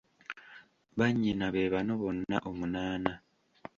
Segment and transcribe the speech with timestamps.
[0.97, 3.13] Bannyina be bano bonna omunaana.